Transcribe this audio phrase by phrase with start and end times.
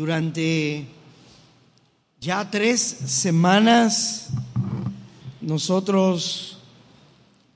[0.00, 0.86] Durante
[2.18, 4.28] ya tres semanas
[5.42, 6.56] nosotros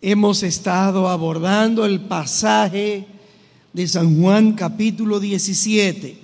[0.02, 3.06] hemos estado abordando el pasaje
[3.72, 6.18] de San Juan capítulo 17.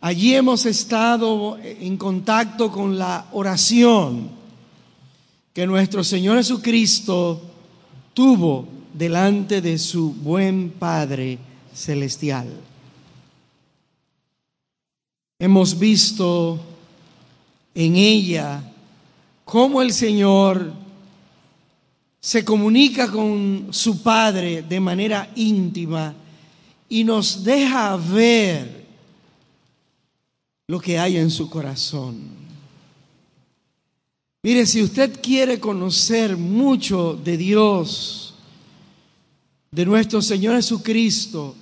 [0.00, 4.30] Allí hemos estado en contacto con la oración
[5.52, 7.42] que nuestro Señor Jesucristo
[8.14, 11.40] tuvo delante de su buen Padre
[11.74, 12.67] celestial.
[15.38, 16.58] Hemos visto
[17.72, 18.60] en ella
[19.44, 20.72] cómo el Señor
[22.20, 26.12] se comunica con su Padre de manera íntima
[26.88, 28.84] y nos deja ver
[30.66, 32.18] lo que hay en su corazón.
[34.42, 38.34] Mire, si usted quiere conocer mucho de Dios,
[39.70, 41.54] de nuestro Señor Jesucristo,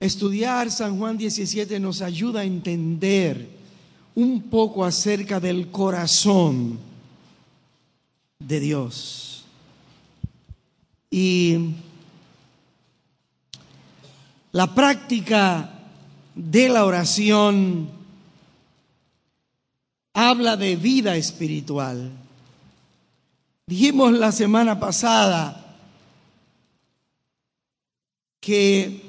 [0.00, 3.46] Estudiar San Juan 17 nos ayuda a entender
[4.14, 6.78] un poco acerca del corazón
[8.38, 9.44] de Dios.
[11.10, 11.74] Y
[14.52, 15.70] la práctica
[16.34, 17.90] de la oración
[20.14, 22.10] habla de vida espiritual.
[23.66, 25.76] Dijimos la semana pasada
[28.40, 28.99] que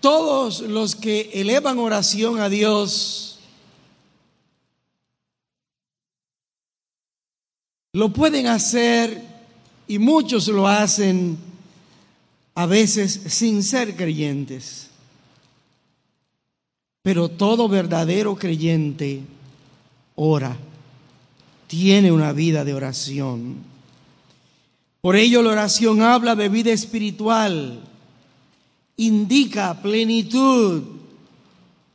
[0.00, 3.38] todos los que elevan oración a Dios
[7.92, 9.22] lo pueden hacer
[9.88, 11.38] y muchos lo hacen
[12.54, 14.90] a veces sin ser creyentes.
[17.02, 19.22] Pero todo verdadero creyente
[20.16, 20.56] ora,
[21.66, 23.56] tiene una vida de oración.
[25.00, 27.80] Por ello la oración habla de vida espiritual
[28.96, 30.82] indica plenitud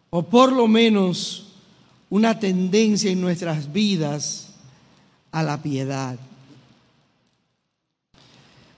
[0.10, 1.48] o por lo menos
[2.10, 4.50] una tendencia en nuestras vidas
[5.32, 6.20] a la piedad.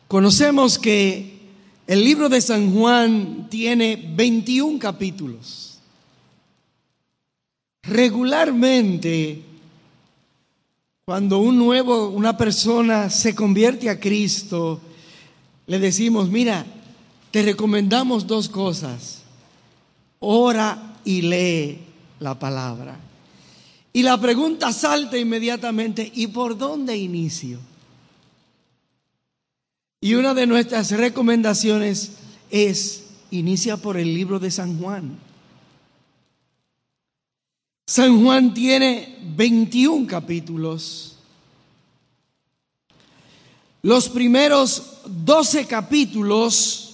[0.07, 1.39] Conocemos que
[1.87, 5.79] el libro de San Juan tiene 21 capítulos.
[7.81, 9.41] Regularmente,
[11.03, 14.79] cuando un nuevo, una persona se convierte a Cristo,
[15.65, 16.65] le decimos, mira,
[17.33, 19.23] te recomendamos dos cosas.
[20.19, 21.79] Ora y lee
[22.19, 22.95] la palabra.
[23.91, 27.57] Y la pregunta salta inmediatamente, ¿y por dónde inicio?
[29.99, 32.11] Y una de nuestras recomendaciones
[32.51, 35.17] es, inicia por el libro de San Juan.
[37.87, 41.17] San Juan tiene 21 capítulos.
[43.81, 46.91] Los primeros 12 capítulos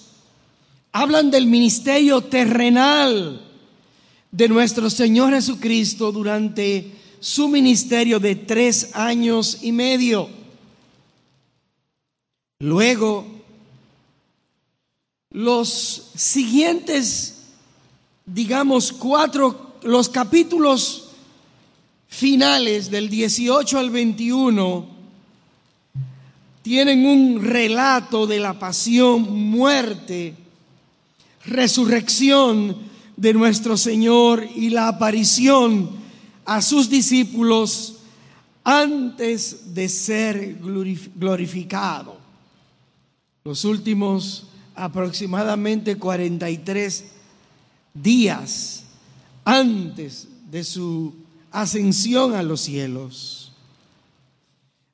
[0.91, 3.41] hablan del ministerio terrenal
[4.31, 10.29] de nuestro Señor Jesucristo durante su ministerio de tres años y medio.
[12.59, 13.25] Luego,
[15.31, 17.43] los siguientes,
[18.25, 21.09] digamos, cuatro, los capítulos
[22.07, 24.99] finales del 18 al 21,
[26.61, 30.35] tienen un relato de la pasión, muerte,
[31.49, 32.77] resurrección
[33.17, 35.89] de nuestro Señor y la aparición
[36.45, 37.97] a sus discípulos
[38.63, 40.59] antes de ser
[41.15, 42.17] glorificado.
[43.43, 47.05] Los últimos aproximadamente 43
[47.93, 48.83] días
[49.43, 51.13] antes de su
[51.51, 53.51] ascensión a los cielos.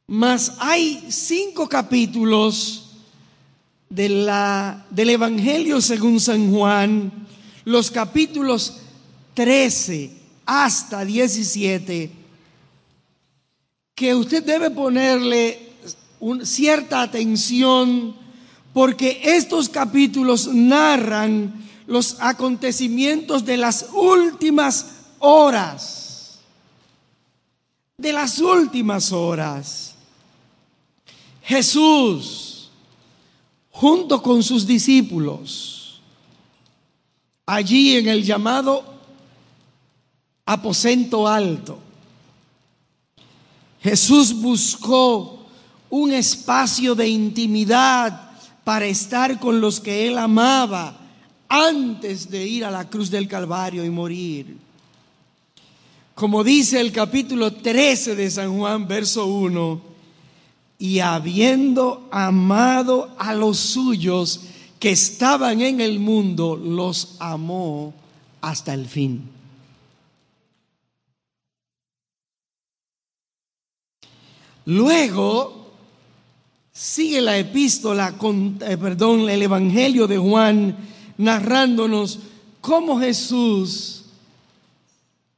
[0.08, 2.85] Mas hay cinco capítulos
[3.90, 7.12] de la, del Evangelio según San Juan,
[7.66, 8.78] los capítulos
[9.34, 10.12] 13
[10.46, 12.12] hasta 17,
[13.96, 15.72] que usted debe ponerle
[16.44, 18.16] cierta atención
[18.74, 24.88] porque estos capítulos narran los acontecimientos de las últimas
[25.20, 26.40] horas,
[27.98, 29.96] de las últimas horas.
[31.42, 32.45] Jesús
[33.76, 36.00] junto con sus discípulos,
[37.46, 38.86] allí en el llamado
[40.46, 41.78] aposento alto.
[43.82, 45.46] Jesús buscó
[45.90, 48.32] un espacio de intimidad
[48.64, 50.98] para estar con los que él amaba
[51.50, 54.58] antes de ir a la cruz del Calvario y morir.
[56.16, 59.95] Como dice el capítulo 13 de San Juan, verso 1,
[60.78, 64.42] y habiendo amado a los suyos
[64.80, 67.94] que estaban en el mundo, los amó
[68.42, 69.30] hasta el fin.
[74.66, 75.72] Luego
[76.74, 80.76] sigue la epístola, con, eh, perdón, el Evangelio de Juan
[81.18, 82.20] narrándonos
[82.60, 84.06] cómo Jesús,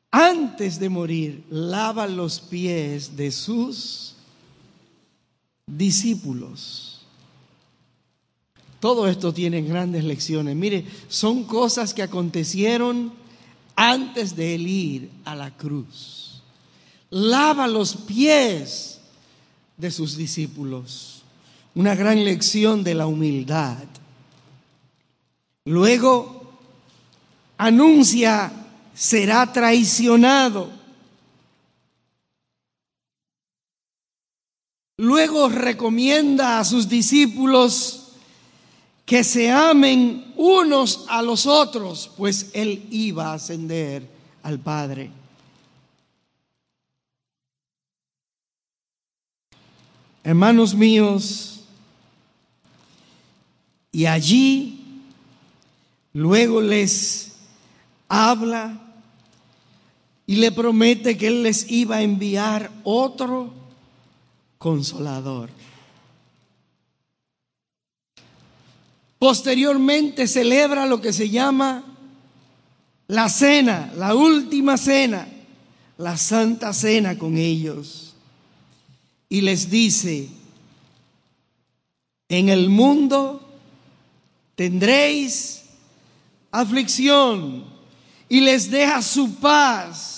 [0.10, 4.07] antes de morir, lava los pies de sus
[5.68, 7.02] discípulos.
[8.80, 10.56] Todo esto tiene grandes lecciones.
[10.56, 13.12] Mire, son cosas que acontecieron
[13.76, 16.42] antes de él ir a la cruz.
[17.10, 19.00] Lava los pies
[19.78, 21.24] de sus discípulos.
[21.76, 23.84] Una gran lección de la humildad.
[25.66, 26.54] Luego
[27.58, 28.52] anuncia,
[28.94, 30.77] será traicionado.
[34.98, 38.14] Luego recomienda a sus discípulos
[39.06, 44.10] que se amen unos a los otros, pues él iba a ascender
[44.42, 45.12] al Padre.
[50.24, 51.62] Hermanos míos,
[53.92, 54.84] y allí
[56.12, 57.38] luego les
[58.10, 58.78] habla
[60.26, 63.67] y le promete que él les iba a enviar otro
[64.58, 65.50] consolador.
[69.20, 71.84] Posteriormente celebra lo que se llama
[73.08, 75.28] la cena, la última cena,
[75.98, 78.14] la santa cena con ellos.
[79.30, 80.30] Y les dice,
[82.30, 83.42] en el mundo
[84.56, 85.64] tendréis
[86.52, 87.66] aflicción
[88.30, 90.17] y les deja su paz.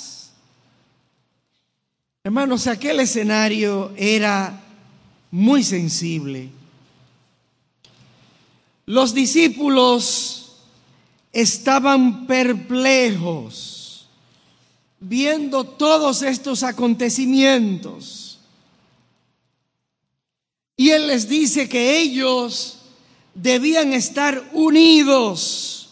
[2.29, 4.61] Hermanos, aquel escenario era
[5.31, 6.51] muy sensible.
[8.85, 10.57] Los discípulos
[11.33, 14.07] estaban perplejos
[14.99, 18.37] viendo todos estos acontecimientos.
[20.77, 22.77] Y Él les dice que ellos
[23.33, 25.89] debían estar unidos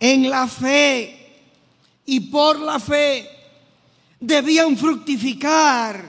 [0.00, 1.44] en la fe
[2.04, 3.35] y por la fe
[4.20, 6.04] debían fructificar,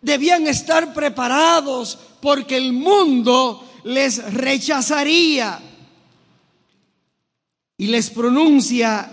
[0.00, 5.60] debían estar preparados porque el mundo les rechazaría.
[7.80, 9.08] Y les pronuncia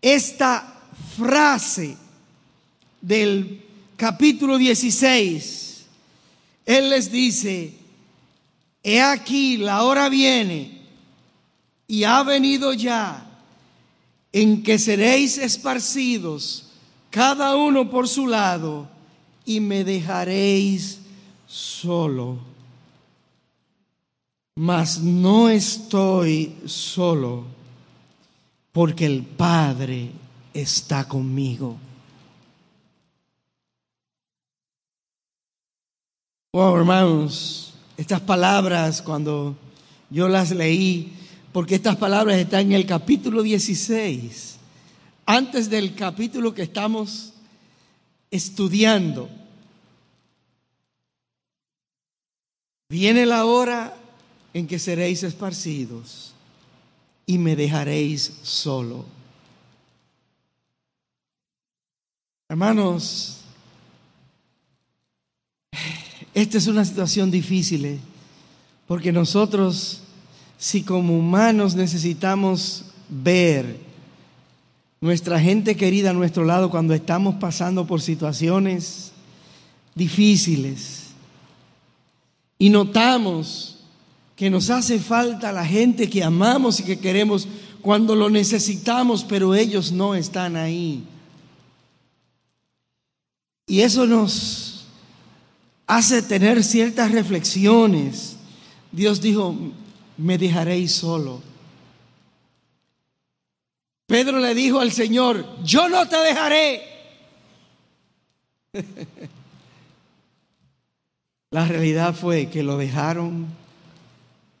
[0.00, 0.80] esta
[1.18, 1.96] frase
[3.00, 3.62] del
[3.96, 5.84] capítulo 16.
[6.64, 7.74] Él les dice,
[8.82, 10.80] he aquí la hora viene
[11.86, 13.28] y ha venido ya
[14.32, 16.71] en que seréis esparcidos
[17.12, 18.88] cada uno por su lado
[19.44, 20.98] y me dejaréis
[21.46, 22.52] solo
[24.54, 27.44] mas no estoy solo,
[28.72, 30.10] porque el Padre
[30.52, 31.78] está conmigo.
[36.52, 39.56] Oh, hermanos, estas palabras cuando
[40.10, 41.14] yo las leí,
[41.50, 44.51] porque estas palabras están en el capítulo 16,
[45.32, 47.32] antes del capítulo que estamos
[48.30, 49.30] estudiando.
[52.90, 53.96] Viene la hora
[54.52, 56.34] en que seréis esparcidos
[57.24, 59.06] y me dejaréis solo.
[62.50, 63.38] Hermanos,
[66.34, 67.98] esta es una situación difícil, ¿eh?
[68.86, 70.02] porque nosotros,
[70.58, 73.91] si como humanos necesitamos ver
[75.02, 79.10] nuestra gente querida a nuestro lado cuando estamos pasando por situaciones
[79.94, 81.08] difíciles,
[82.56, 83.80] y notamos
[84.36, 87.48] que nos hace falta la gente que amamos y que queremos
[87.80, 91.02] cuando lo necesitamos, pero ellos no están ahí.
[93.66, 94.84] Y eso nos
[95.88, 98.36] hace tener ciertas reflexiones.
[98.92, 99.56] Dios dijo,
[100.16, 101.51] me dejaréis solo.
[104.12, 106.82] Pedro le dijo al Señor, yo no te dejaré.
[111.50, 113.46] La realidad fue que lo dejaron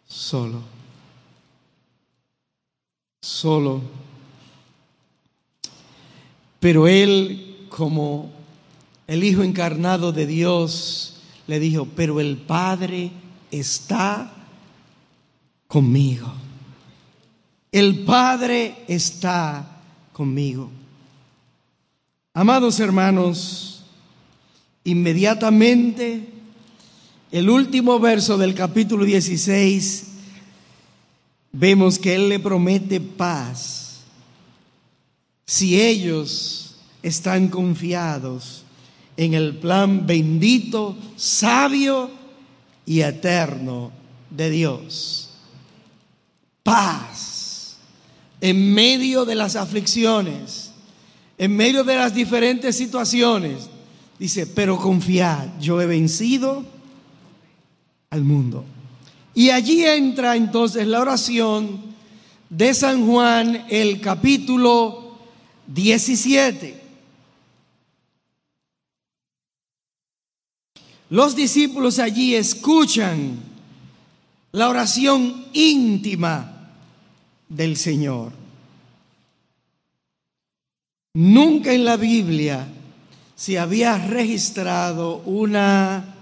[0.06, 0.62] solo.
[3.20, 3.82] Solo.
[6.58, 8.32] Pero él, como
[9.06, 13.10] el Hijo encarnado de Dios, le dijo, pero el Padre
[13.50, 14.32] está
[15.66, 16.32] conmigo.
[17.72, 19.66] El Padre está
[20.12, 20.70] conmigo.
[22.34, 23.86] Amados hermanos,
[24.84, 26.28] inmediatamente
[27.30, 30.08] el último verso del capítulo 16
[31.52, 34.02] vemos que Él le promete paz
[35.46, 38.64] si ellos están confiados
[39.16, 42.10] en el plan bendito, sabio
[42.84, 43.92] y eterno
[44.28, 45.30] de Dios.
[46.62, 47.31] Paz
[48.42, 50.72] en medio de las aflicciones,
[51.38, 53.70] en medio de las diferentes situaciones.
[54.18, 56.64] Dice, pero confiad, yo he vencido
[58.10, 58.64] al mundo.
[59.32, 61.80] Y allí entra entonces la oración
[62.50, 65.16] de San Juan, el capítulo
[65.68, 66.82] 17.
[71.10, 73.38] Los discípulos allí escuchan
[74.50, 76.51] la oración íntima
[77.54, 78.32] del Señor.
[81.14, 82.66] Nunca en la Biblia
[83.36, 86.14] se había registrado una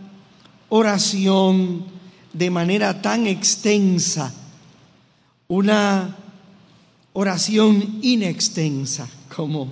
[0.69, 1.85] oración
[2.33, 4.35] de manera tan extensa,
[5.49, 6.17] una
[7.13, 9.69] oración inextensa, como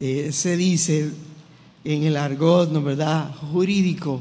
[0.00, 1.12] eh, se dice
[1.84, 4.20] en el argot, ¿no verdad?, jurídico,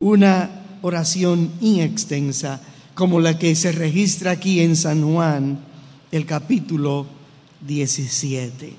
[0.00, 2.60] una oración inextensa,
[2.96, 5.58] como la que se registra aquí en San Juan,
[6.10, 7.06] el capítulo
[7.60, 8.74] 17,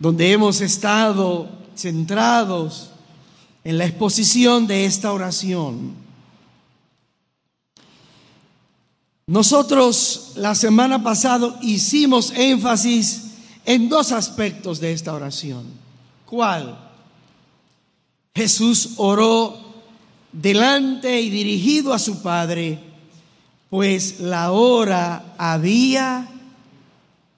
[0.00, 2.90] donde hemos estado centrados
[3.62, 5.94] en la exposición de esta oración.
[9.28, 13.22] Nosotros la semana pasada hicimos énfasis
[13.64, 15.64] en dos aspectos de esta oración.
[16.24, 16.76] ¿Cuál?
[18.34, 19.60] Jesús oró
[20.32, 22.85] delante y dirigido a su Padre,
[23.70, 26.28] pues la hora había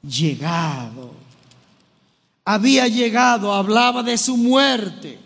[0.03, 1.15] llegado.
[2.45, 5.19] Había llegado, hablaba de su muerte.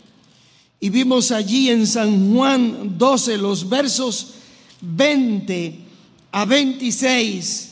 [0.80, 4.34] Y vimos allí en San Juan 12 los versos
[4.80, 5.78] 20
[6.32, 7.68] a 26,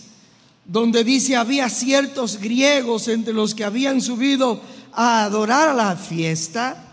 [0.65, 4.61] donde dice, había ciertos griegos entre los que habían subido
[4.93, 6.90] a adorar a la fiesta.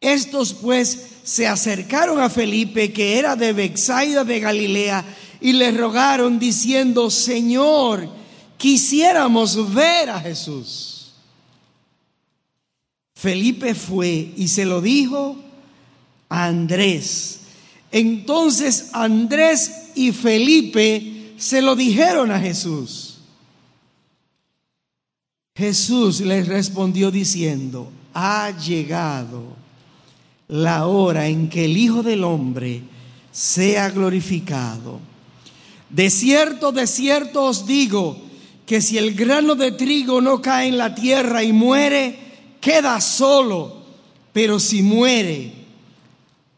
[0.00, 5.04] Estos pues se acercaron a Felipe, que era de Bexaida de Galilea,
[5.40, 8.08] y le rogaron diciendo, Señor,
[8.56, 11.12] quisiéramos ver a Jesús.
[13.14, 15.36] Felipe fue y se lo dijo
[16.28, 17.40] a Andrés.
[17.90, 23.18] Entonces Andrés y Felipe se lo dijeron a Jesús.
[25.56, 29.56] Jesús les respondió diciendo, ha llegado
[30.48, 32.82] la hora en que el Hijo del Hombre
[33.30, 35.00] sea glorificado.
[35.90, 38.18] De cierto, de cierto os digo
[38.66, 42.18] que si el grano de trigo no cae en la tierra y muere,
[42.60, 43.78] queda solo,
[44.32, 45.52] pero si muere,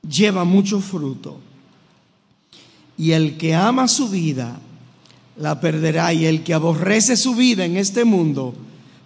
[0.08, 1.38] lleva mucho fruto.
[2.96, 4.60] Y el que ama su vida,
[5.36, 6.12] la perderá.
[6.12, 8.54] Y el que aborrece su vida en este mundo,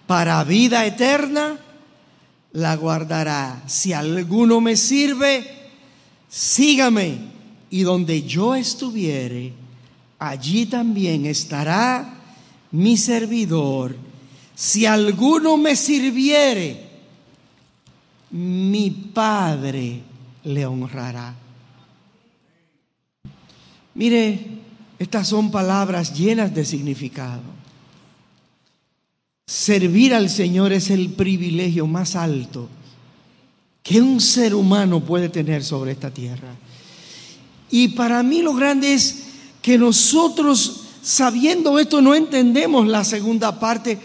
[0.06, 1.58] para vida eterna,
[2.54, 3.62] la guardará.
[3.66, 5.44] Si alguno me sirve,
[6.28, 7.34] sígame.
[7.70, 9.52] Y donde yo estuviere,
[10.18, 12.14] allí también estará
[12.70, 13.96] mi servidor.
[14.54, 16.88] Si alguno me sirviere,
[18.30, 20.00] mi Padre
[20.44, 21.34] le honrará.
[23.94, 24.38] Mire,
[24.98, 27.53] estas son palabras llenas de significado.
[29.46, 32.68] Servir al Señor es el privilegio más alto
[33.82, 36.54] que un ser humano puede tener sobre esta tierra.
[37.70, 39.24] Y para mí lo grande es
[39.60, 43.98] que nosotros, sabiendo esto, no entendemos la segunda parte,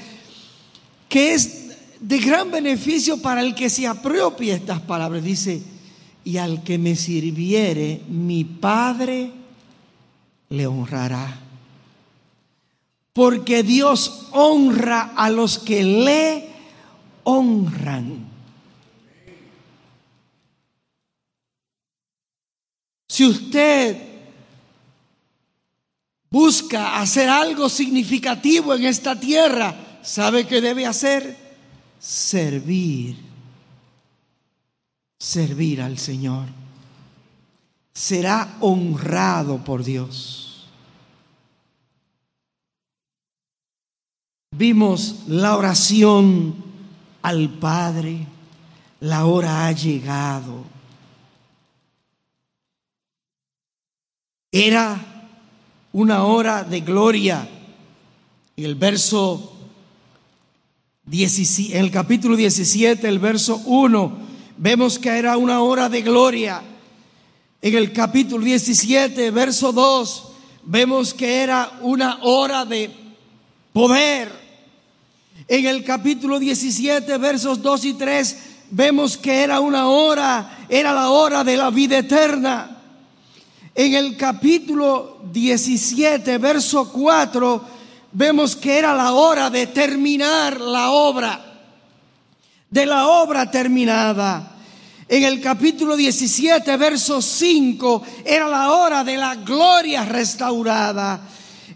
[1.08, 1.68] que es
[2.02, 5.24] de gran beneficio para el que se apropie estas palabras.
[5.24, 5.62] Dice,
[6.26, 9.32] y al que me sirviere, mi Padre
[10.50, 11.49] le honrará.
[13.20, 16.48] Porque Dios honra a los que le
[17.26, 18.26] honran.
[23.10, 23.98] Si usted
[26.30, 31.36] busca hacer algo significativo en esta tierra, ¿sabe qué debe hacer?
[32.00, 33.18] servir,
[35.20, 36.46] servir al Señor.
[37.94, 40.49] Será honrado por Dios.
[44.60, 46.54] Vimos la oración
[47.22, 48.28] al Padre,
[49.00, 50.66] la hora ha llegado.
[54.52, 55.00] Era
[55.94, 57.48] una hora de gloria.
[58.58, 59.56] En el verso
[61.10, 64.18] en el capítulo 17, el verso 1,
[64.58, 66.62] vemos que era una hora de gloria.
[67.62, 70.28] En el capítulo 17, verso 2,
[70.66, 72.92] vemos que era una hora de
[73.72, 74.39] poder.
[75.48, 78.38] En el capítulo 17, versos 2 y 3,
[78.72, 82.78] vemos que era una hora, era la hora de la vida eterna.
[83.74, 87.66] En el capítulo 17, verso 4,
[88.12, 91.60] vemos que era la hora de terminar la obra,
[92.70, 94.58] de la obra terminada.
[95.08, 101.22] En el capítulo 17, verso 5, era la hora de la gloria restaurada.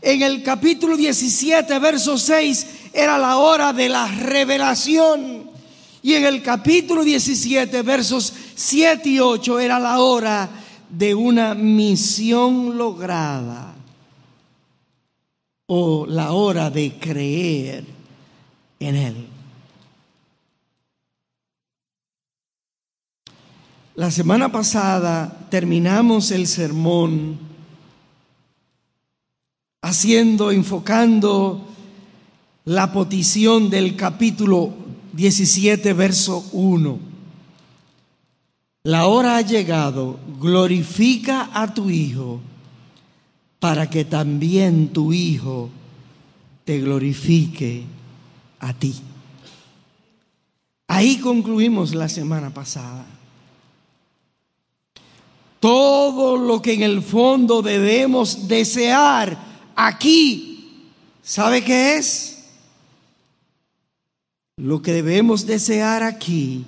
[0.02, 5.52] En el capítulo 17, verso 6, era la hora de la revelación.
[6.04, 10.50] Y en el capítulo 17, versos 7 y 8, era la hora
[10.90, 13.74] de una misión lograda.
[15.66, 17.86] O la hora de creer
[18.80, 19.28] en Él.
[23.96, 27.40] La semana pasada terminamos el sermón
[29.82, 31.73] haciendo, enfocando
[32.66, 34.74] la petición del capítulo
[35.14, 37.00] 17, verso 1.
[38.84, 42.40] La hora ha llegado, glorifica a tu Hijo,
[43.60, 45.70] para que también tu Hijo
[46.64, 47.84] te glorifique
[48.60, 48.96] a ti.
[50.88, 53.06] Ahí concluimos la semana pasada.
[55.60, 59.38] Todo lo que en el fondo debemos desear
[59.76, 60.82] aquí,
[61.24, 62.33] ¿sabe qué es?
[64.64, 66.64] Lo que debemos desear aquí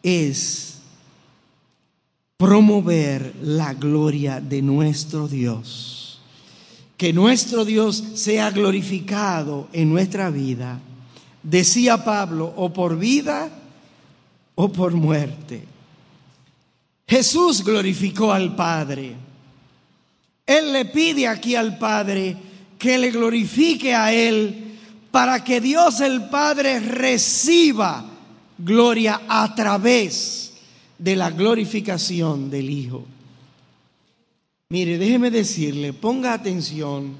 [0.00, 0.76] es
[2.36, 6.20] promover la gloria de nuestro Dios.
[6.96, 10.78] Que nuestro Dios sea glorificado en nuestra vida.
[11.42, 13.50] Decía Pablo, o por vida
[14.54, 15.64] o por muerte.
[17.08, 19.16] Jesús glorificó al Padre.
[20.46, 22.36] Él le pide aquí al Padre
[22.78, 24.65] que le glorifique a Él
[25.16, 28.04] para que Dios el Padre reciba
[28.58, 30.52] gloria a través
[30.98, 33.06] de la glorificación del Hijo.
[34.68, 37.14] Mire, déjeme decirle, ponga atención,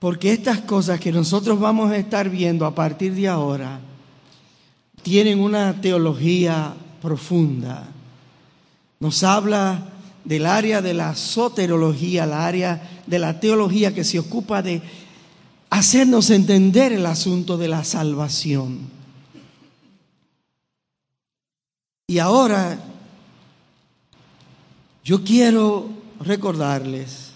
[0.00, 3.78] porque estas cosas que nosotros vamos a estar viendo a partir de ahora
[5.04, 7.86] tienen una teología profunda
[8.98, 9.92] nos habla
[10.24, 14.82] del área de la soterología, la área de la teología que se ocupa de
[15.70, 18.96] hacernos entender el asunto de la salvación.
[22.08, 22.78] Y ahora
[25.04, 25.88] yo quiero
[26.20, 27.30] recordarles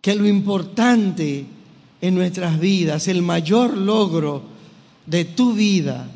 [0.00, 1.46] que lo importante
[2.00, 4.42] en nuestras vidas, el mayor logro
[5.06, 6.08] de tu vida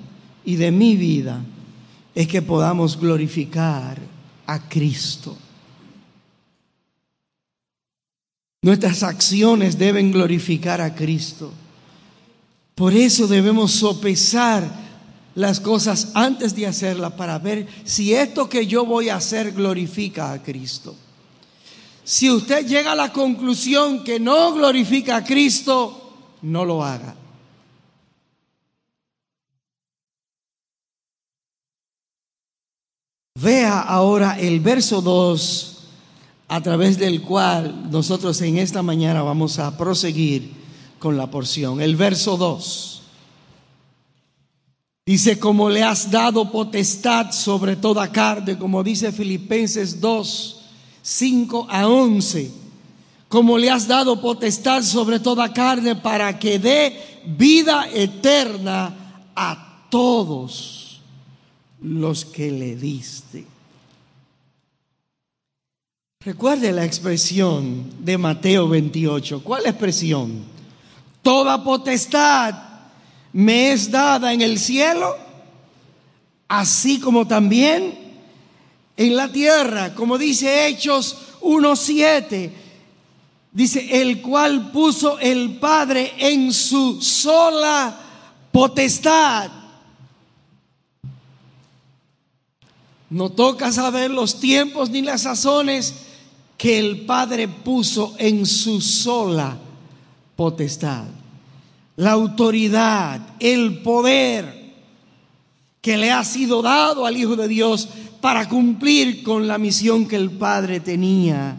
[0.44, 1.42] y de mi vida,
[2.14, 3.98] es que podamos glorificar
[4.46, 5.36] a Cristo.
[8.62, 11.53] Nuestras acciones deben glorificar a Cristo.
[12.77, 14.62] Por eso debemos sopesar
[15.35, 20.33] las cosas antes de hacerlas para ver si esto que yo voy a hacer glorifica
[20.33, 20.94] a Cristo.
[22.05, 27.16] Si usted llega a la conclusión que no glorifica a Cristo, no lo haga.
[33.40, 35.71] Vea ahora el verso 2
[36.52, 40.52] a través del cual nosotros en esta mañana vamos a proseguir
[40.98, 41.80] con la porción.
[41.80, 43.02] El verso 2.
[45.06, 50.60] Dice, como le has dado potestad sobre toda carne, como dice Filipenses 2,
[51.00, 52.50] 5 a 11,
[53.30, 61.00] como le has dado potestad sobre toda carne para que dé vida eterna a todos
[61.80, 63.51] los que le diste.
[66.24, 69.42] Recuerde la expresión de Mateo 28.
[69.42, 70.44] ¿Cuál expresión?
[71.20, 72.54] Toda potestad
[73.32, 75.16] me es dada en el cielo,
[76.46, 77.98] así como también
[78.96, 82.52] en la tierra, como dice Hechos 1.7.
[83.50, 87.98] Dice, el cual puso el Padre en su sola
[88.52, 89.50] potestad
[93.12, 95.92] No toca saber los tiempos ni las sazones
[96.62, 99.59] que el Padre puso en su sola
[100.37, 101.07] potestad.
[101.96, 104.72] La autoridad, el poder
[105.81, 107.88] que le ha sido dado al Hijo de Dios
[108.20, 111.57] para cumplir con la misión que el Padre tenía,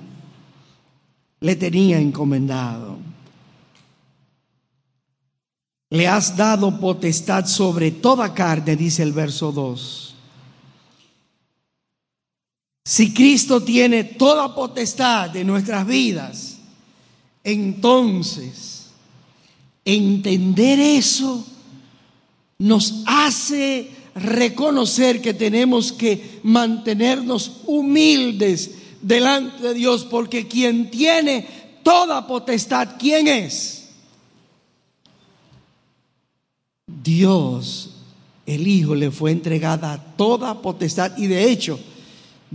[1.42, 2.98] le tenía encomendado.
[5.90, 10.13] Le has dado potestad sobre toda carne, dice el verso 2
[12.86, 16.58] Si Cristo tiene toda potestad de nuestras vidas,
[17.44, 18.90] entonces
[19.86, 21.46] entender eso
[22.58, 31.48] nos hace reconocer que tenemos que mantenernos humildes delante de Dios, porque quien tiene
[31.84, 33.90] toda potestad, ¿quién es?
[36.88, 37.92] Dios,
[38.46, 41.80] el Hijo, le fue entregada toda potestad y de hecho,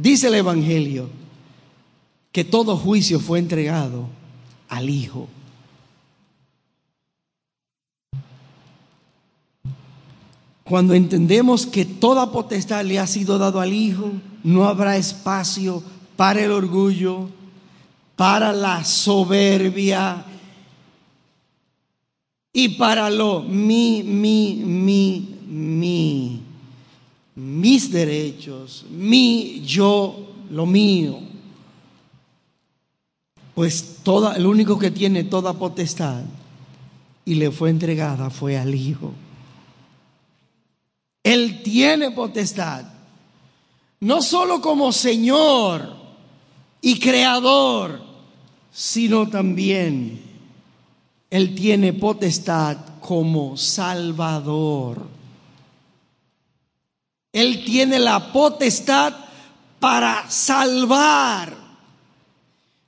[0.01, 1.09] dice el Evangelio,
[2.31, 4.09] que todo juicio fue entregado
[4.69, 5.29] al Hijo.
[10.63, 14.13] Cuando entendemos que toda potestad le ha sido dado al Hijo,
[14.45, 15.83] no habrá espacio
[16.17, 17.29] para el orgullo,
[18.17, 20.25] para la soberbia
[22.53, 26.18] y para lo mi, mi, mi, mi,
[27.59, 30.17] mis derechos, mi, yo,
[30.51, 31.19] lo mío.
[33.55, 36.23] Pues toda, el único que tiene toda potestad
[37.25, 39.13] y le fue entregada fue al Hijo.
[41.25, 42.85] Él tiene potestad,
[44.01, 45.97] no solo como Señor
[46.81, 48.01] y Creador,
[48.73, 50.23] sino también
[51.29, 55.18] Él tiene potestad como Salvador.
[57.41, 59.15] Él tiene la potestad
[59.79, 61.55] para salvar.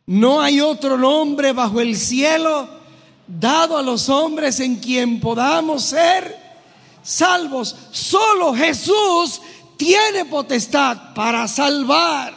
[0.07, 2.69] No hay otro nombre bajo el cielo
[3.29, 6.37] dado a los hombres en quien podamos ser
[7.01, 7.77] salvos.
[7.93, 9.41] Solo Jesús
[9.77, 12.35] tiene potestad para salvar.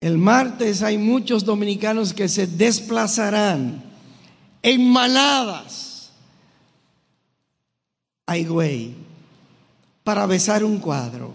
[0.00, 3.89] El martes hay muchos dominicanos que se desplazarán
[4.62, 5.90] en manadas
[8.30, 8.94] ay güey,
[10.04, 11.32] para besar un cuadro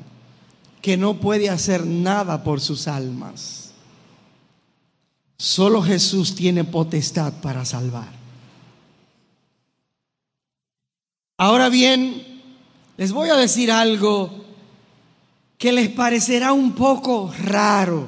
[0.81, 3.71] que no puede hacer nada por sus almas.
[5.37, 8.07] Solo Jesús tiene potestad para salvar.
[11.37, 12.41] Ahora bien,
[12.95, 14.45] les voy a decir algo
[15.57, 18.07] que les parecerá un poco raro,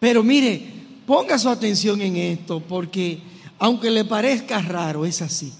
[0.00, 0.60] pero mire,
[1.06, 3.22] ponga su atención en esto, porque
[3.62, 5.52] aunque le parezca raro, es así.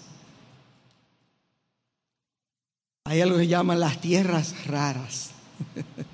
[3.04, 5.30] Hay algo que llaman las tierras raras.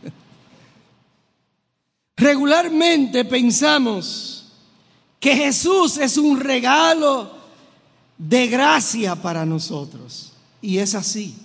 [2.18, 4.52] Regularmente pensamos
[5.18, 7.32] que Jesús es un regalo
[8.18, 10.34] de gracia para nosotros.
[10.60, 11.38] Y es así.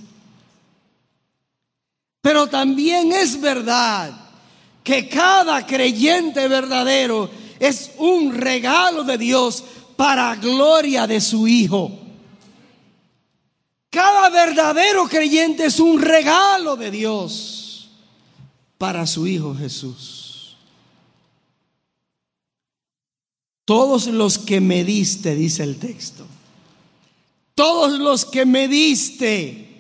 [2.20, 4.12] Pero también es verdad
[4.84, 7.30] que cada creyente verdadero
[7.62, 9.64] es un regalo de Dios
[9.96, 11.92] para gloria de su Hijo.
[13.90, 17.90] Cada verdadero creyente es un regalo de Dios
[18.78, 20.58] para su Hijo Jesús.
[23.66, 26.26] Todos los que me diste, dice el texto.
[27.56, 29.80] Todos los que me diste.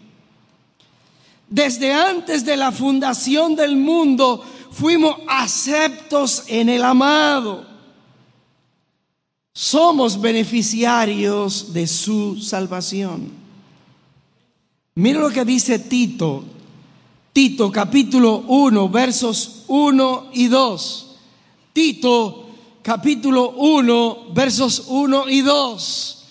[1.49, 7.72] Desde antes de la fundación del mundo fuimos aceptos en el amado.
[9.53, 13.31] Somos beneficiarios de su salvación.
[14.95, 16.43] Mira lo que dice Tito.
[17.31, 21.15] Tito capítulo 1, versos 1 y 2.
[21.71, 22.47] Tito
[22.81, 26.25] capítulo 1, versos 1 y 2.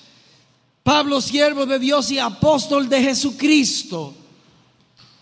[0.83, 4.15] Pablo, siervo de Dios y apóstol de Jesucristo,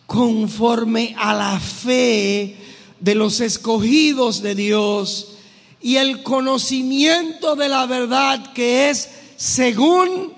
[0.06, 2.56] conforme a la fe
[2.98, 5.36] de los escogidos de Dios
[5.80, 10.34] y el conocimiento de la verdad que es según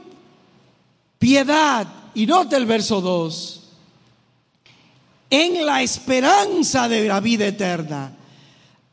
[1.18, 1.86] piedad.
[2.14, 3.60] Y note el verso 2.
[5.30, 8.12] En la esperanza de la vida eterna,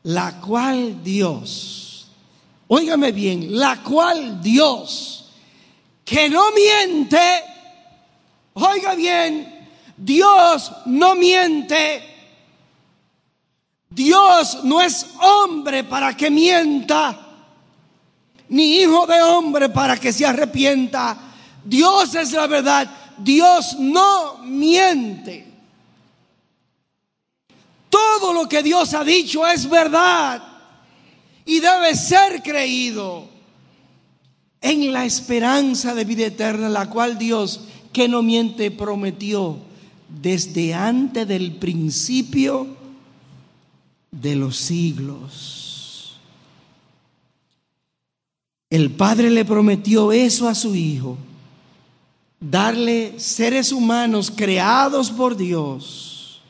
[0.02, 1.80] la cual Dios
[2.72, 5.24] óigame bien, la cual Dios,
[6.04, 7.18] que no miente,
[8.54, 12.09] oiga bien, Dios no miente.
[13.90, 17.26] Dios no es hombre para que mienta,
[18.48, 21.18] ni hijo de hombre para que se arrepienta.
[21.64, 22.88] Dios es la verdad.
[23.18, 25.46] Dios no miente.
[27.88, 30.42] Todo lo que Dios ha dicho es verdad
[31.44, 33.28] y debe ser creído
[34.60, 39.58] en la esperanza de vida eterna, la cual Dios, que no miente, prometió
[40.08, 42.79] desde antes del principio
[44.10, 46.18] de los siglos.
[48.68, 51.18] El Padre le prometió eso a su Hijo
[52.40, 56.40] darle seres humanos creados por Dios.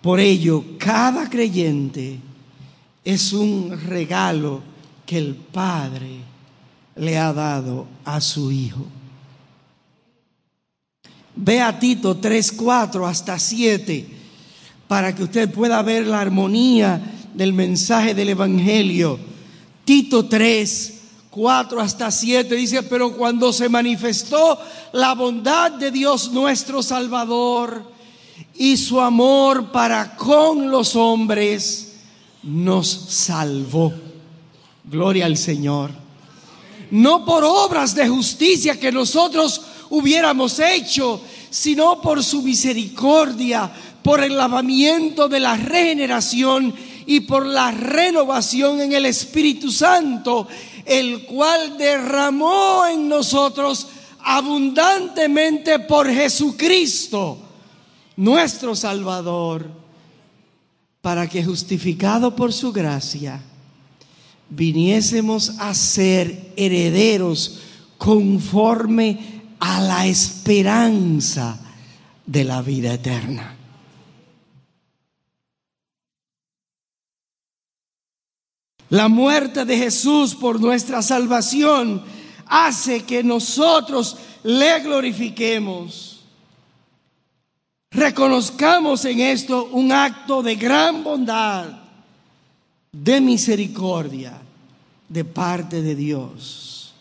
[0.00, 2.18] Por ello, cada creyente
[3.04, 4.60] es un regalo
[5.06, 6.18] que el Padre
[6.96, 8.84] le ha dado a su Hijo.
[11.36, 14.21] Ve a Tito 3, 4 hasta 7
[14.92, 17.00] para que usted pueda ver la armonía
[17.32, 19.18] del mensaje del Evangelio.
[19.86, 20.92] Tito 3,
[21.30, 24.58] 4 hasta 7 dice, pero cuando se manifestó
[24.92, 27.90] la bondad de Dios nuestro Salvador
[28.54, 31.94] y su amor para con los hombres,
[32.42, 33.94] nos salvó.
[34.84, 35.90] Gloria al Señor.
[36.90, 43.70] No por obras de justicia que nosotros hubiéramos hecho, sino por su misericordia,
[44.02, 46.74] por el lavamiento de la regeneración
[47.06, 50.48] y por la renovación en el Espíritu Santo,
[50.84, 53.88] el cual derramó en nosotros
[54.20, 57.38] abundantemente por Jesucristo,
[58.16, 59.68] nuestro Salvador,
[61.00, 63.40] para que justificado por su gracia,
[64.48, 67.58] viniésemos a ser herederos
[67.98, 71.58] conforme a la esperanza
[72.26, 73.56] de la vida eterna.
[78.92, 82.02] La muerte de Jesús por nuestra salvación
[82.44, 86.20] hace que nosotros le glorifiquemos.
[87.90, 91.70] Reconozcamos en esto un acto de gran bondad,
[92.92, 94.38] de misericordia
[95.08, 96.92] de parte de Dios.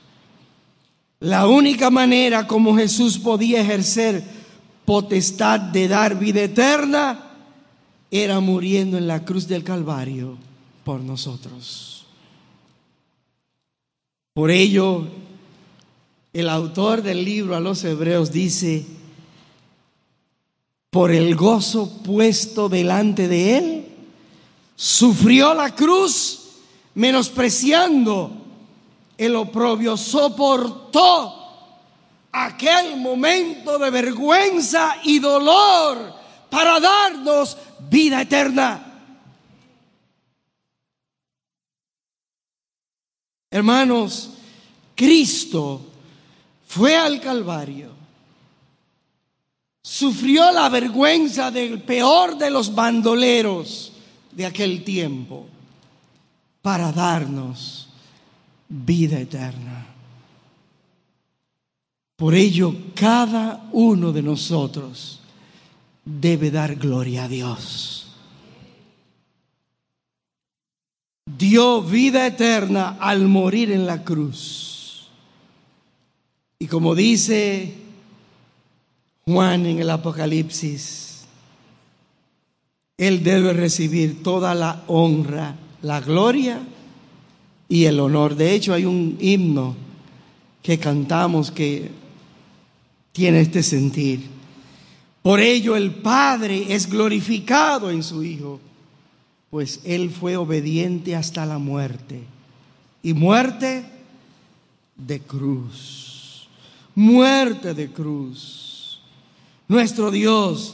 [1.20, 4.24] La única manera como Jesús podía ejercer
[4.86, 7.32] potestad de dar vida eterna
[8.10, 10.51] era muriendo en la cruz del Calvario
[10.92, 12.04] por nosotros.
[14.34, 15.08] Por ello,
[16.34, 18.86] el autor del libro a los hebreos dice,
[20.90, 23.86] por el gozo puesto delante de él,
[24.76, 26.58] sufrió la cruz
[26.96, 28.30] menospreciando
[29.18, 31.34] el oprobio, soportó
[32.34, 36.14] aquel momento de vergüenza y dolor
[36.50, 37.56] para darnos
[37.90, 38.91] vida eterna.
[43.52, 44.30] Hermanos,
[44.96, 45.82] Cristo
[46.66, 47.90] fue al Calvario,
[49.84, 53.92] sufrió la vergüenza del peor de los bandoleros
[54.32, 55.46] de aquel tiempo
[56.62, 57.90] para darnos
[58.70, 59.88] vida eterna.
[62.16, 65.20] Por ello, cada uno de nosotros
[66.06, 68.01] debe dar gloria a Dios.
[71.42, 75.08] Dio vida eterna al morir en la cruz.
[76.60, 77.74] Y como dice
[79.26, 81.26] Juan en el Apocalipsis,
[82.96, 86.60] Él debe recibir toda la honra, la gloria
[87.68, 88.36] y el honor.
[88.36, 89.76] De hecho, hay un himno
[90.62, 91.90] que cantamos que
[93.14, 94.28] tiene este sentir.
[95.24, 98.60] Por ello el Padre es glorificado en su Hijo,
[99.52, 102.24] pues Él fue obediente hasta la muerte.
[103.04, 103.86] Y muerte
[104.96, 106.48] de cruz.
[106.96, 109.02] Muerte de cruz.
[109.68, 110.74] Nuestro Dios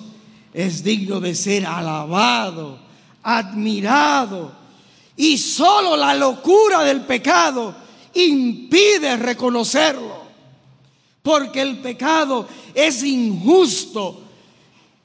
[0.54, 2.80] es digno de ser alabado,
[3.24, 4.52] admirado
[5.16, 7.76] y solo la locura del pecado
[8.14, 10.28] impide reconocerlo.
[11.24, 14.22] Porque el pecado es injusto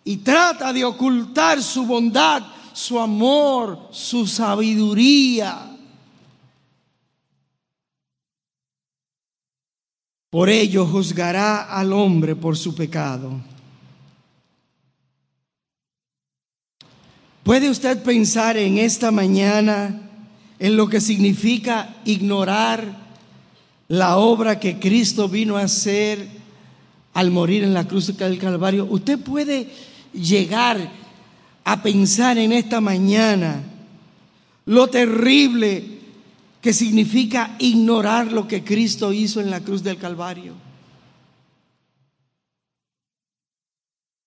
[0.04, 2.42] y trata de ocultar su bondad,
[2.74, 5.68] su amor, su sabiduría.
[10.30, 13.40] Por ello juzgará al hombre por su pecado.
[17.42, 20.00] ¿Puede usted pensar en esta mañana
[20.58, 22.96] en lo que significa ignorar
[23.88, 26.26] la obra que Cristo vino a hacer
[27.12, 28.86] al morir en la cruz del Calvario?
[28.88, 29.68] Usted puede
[30.14, 31.01] llegar
[31.64, 33.62] a pensar en esta mañana
[34.66, 36.00] lo terrible
[36.60, 40.54] que significa ignorar lo que Cristo hizo en la cruz del Calvario.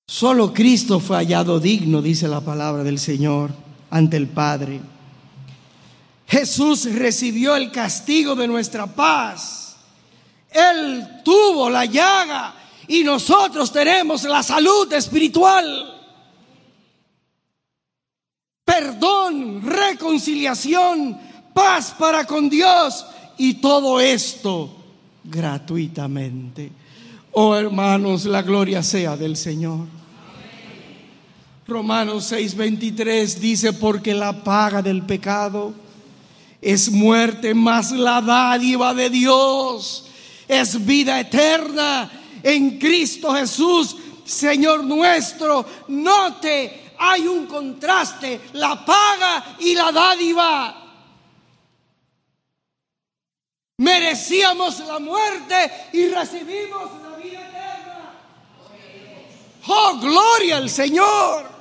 [0.08, 3.52] Solo Cristo fue hallado digno, dice la palabra del Señor,
[3.90, 4.82] ante el Padre.
[6.28, 9.78] Jesús recibió el castigo de nuestra paz.
[10.52, 12.54] Él tuvo la llaga
[12.88, 15.95] y nosotros tenemos la salud espiritual.
[18.78, 21.18] Perdón, reconciliación,
[21.54, 23.06] paz para con Dios
[23.38, 24.70] y todo esto
[25.24, 26.72] gratuitamente.
[27.32, 29.88] Oh hermanos, la gloria sea del Señor.
[31.66, 35.74] Romanos 6:23 dice, porque la paga del pecado
[36.62, 40.06] es muerte, más la dádiva de Dios
[40.50, 42.12] es vida eterna
[42.44, 45.66] en Cristo Jesús, Señor nuestro.
[45.88, 50.82] Note, hay un contraste, la paga y la dádiva.
[53.78, 58.14] Merecíamos la muerte y recibimos la vida eterna.
[59.68, 61.56] Oh, gloria al Señor.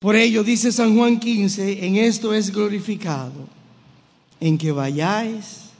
[0.00, 3.46] Por ello dice San Juan 15, en esto es glorificado,
[4.40, 5.70] en que vayáis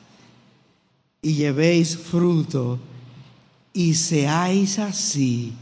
[1.22, 2.78] y llevéis fruto
[3.72, 5.52] y seáis así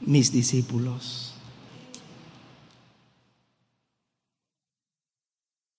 [0.00, 1.34] mis discípulos.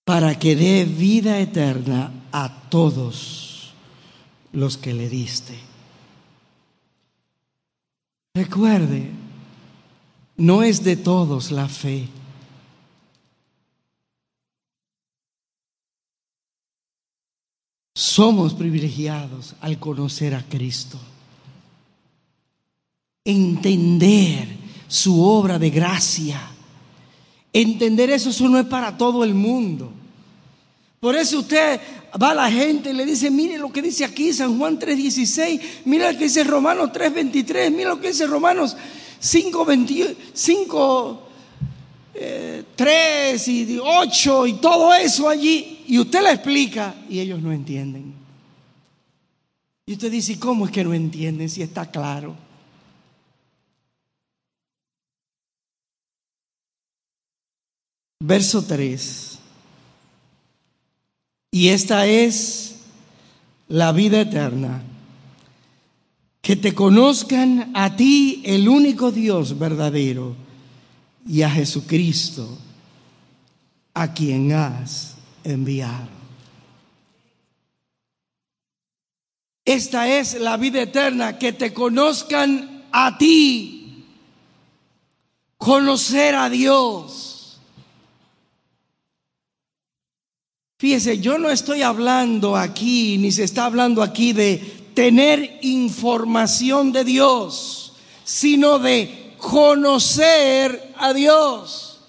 [0.03, 3.73] Para que dé vida eterna a todos
[4.51, 5.57] los que le diste.
[8.35, 9.11] Recuerde,
[10.37, 12.07] no es de todos la fe
[17.95, 20.99] Somos privilegiados al conocer a Cristo.
[23.25, 24.47] Entender
[24.87, 26.39] su obra de gracia.
[27.51, 29.91] Entender eso, eso no es para todo el mundo.
[30.99, 31.81] Por eso usted
[32.21, 35.61] va a la gente y le dice, mire lo que dice aquí San Juan 3.16,
[35.85, 38.75] mira lo que dice Romanos 3.23, mira lo que dice Romanos
[39.21, 41.19] 5.5,
[42.75, 48.13] 3 y 8 y todo eso allí, y usted le explica y ellos no entienden.
[49.85, 52.44] Y usted dice, ¿cómo es que no entienden si está claro?
[58.27, 59.37] Verso 3.
[61.51, 62.77] Y esta es
[63.67, 64.81] la vida eterna.
[66.41, 70.35] Que te conozcan a ti, el único Dios verdadero
[71.27, 72.57] y a Jesucristo,
[73.93, 76.09] a quien has enviado.
[79.65, 84.03] Esta es la vida eterna, que te conozcan a ti,
[85.57, 87.34] conocer a Dios.
[90.77, 94.57] Fíjese, yo no estoy hablando aquí, ni se está hablando aquí de
[94.93, 97.93] tener información de Dios,
[98.25, 102.01] sino de conocer a Dios.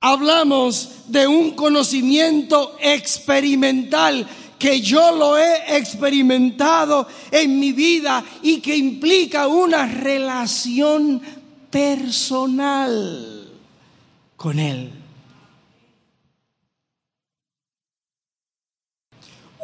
[0.00, 4.26] Hablamos de un conocimiento experimental
[4.58, 11.22] que yo lo he experimentado en mi vida y que implica una relación
[11.70, 13.52] personal
[14.36, 15.03] con Él.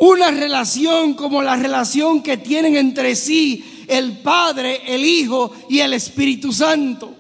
[0.01, 5.93] Una relación como la relación que tienen entre sí el Padre, el Hijo y el
[5.93, 7.15] Espíritu Santo.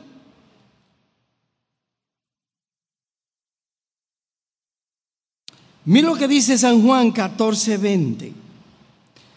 [5.85, 8.33] Mira lo que dice San Juan 14:20.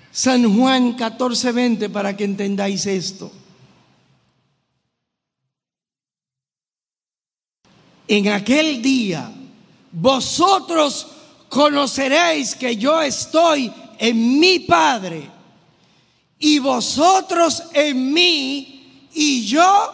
[0.10, 3.30] San Juan 14:20 para que entendáis esto.
[8.08, 9.30] En aquel día
[9.92, 11.13] vosotros
[11.54, 15.30] conoceréis que yo estoy en mi Padre
[16.40, 19.94] y vosotros en mí y yo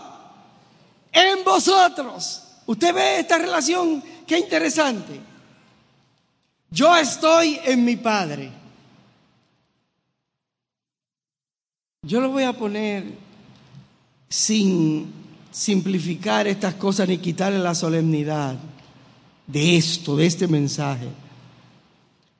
[1.12, 2.44] en vosotros.
[2.66, 4.02] ¿Usted ve esta relación?
[4.26, 5.20] Qué interesante.
[6.72, 8.52] Yo estoy en mi Padre.
[12.04, 13.04] Yo lo voy a poner
[14.30, 15.14] sin
[15.52, 18.56] simplificar estas cosas ni quitarle la solemnidad
[19.46, 21.10] de esto, de este mensaje.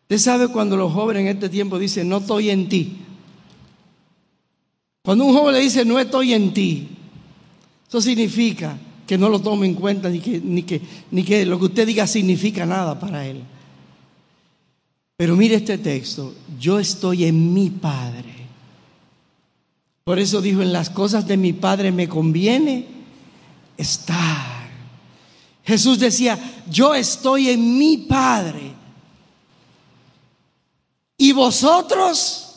[0.10, 2.98] Usted sabe cuando los jóvenes en este tiempo dicen, no estoy en ti.
[5.04, 6.88] Cuando un joven le dice, no estoy en ti,
[7.88, 11.60] eso significa que no lo tome en cuenta ni que, ni que, ni que lo
[11.60, 13.44] que usted diga significa nada para él.
[15.16, 18.34] Pero mire este texto, yo estoy en mi Padre.
[20.06, 22.88] Por eso dijo, en las cosas de mi Padre me conviene
[23.78, 24.70] estar.
[25.64, 28.69] Jesús decía, yo estoy en mi Padre.
[31.20, 32.56] Y vosotros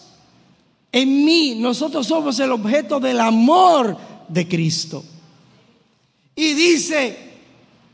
[0.92, 3.96] en mí, nosotros somos el objeto del amor
[4.28, 5.02] de Cristo.
[6.36, 7.18] Y dice,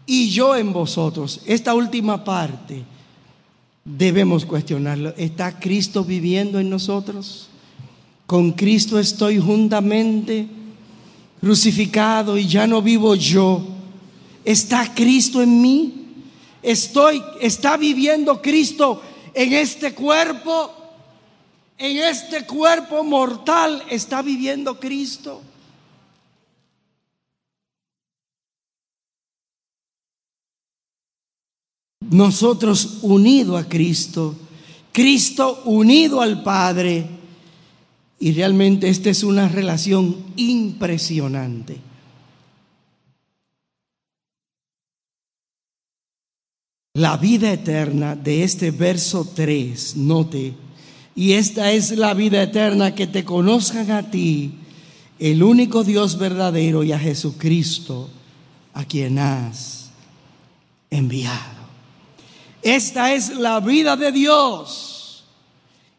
[0.05, 1.41] y yo en vosotros.
[1.47, 2.85] Esta última parte
[3.85, 5.15] debemos cuestionarlo.
[5.17, 7.49] ¿Está Cristo viviendo en nosotros?
[8.27, 10.47] Con Cristo estoy juntamente
[11.41, 13.63] crucificado y ya no vivo yo.
[14.45, 15.99] ¿Está Cristo en mí?
[16.63, 19.01] estoy, está viviendo Cristo
[19.39, 20.75] en este cuerpo,
[21.79, 25.41] en este cuerpo mortal está viviendo Cristo.
[32.01, 34.35] Nosotros unido a Cristo,
[34.91, 37.07] Cristo unido al Padre,
[38.19, 41.88] y realmente esta es una relación impresionante.
[46.99, 50.53] La vida eterna de este verso 3, note,
[51.15, 54.55] y esta es la vida eterna, que te conozcan a ti,
[55.21, 58.09] el único Dios verdadero, y a Jesucristo,
[58.75, 59.91] a quien has
[60.91, 61.69] enviado.
[62.63, 65.23] Esta es la vida de Dios.